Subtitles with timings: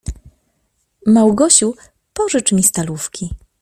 [1.13, 1.73] —Małgosiu,
[2.13, 3.29] pożycz mi stalówki.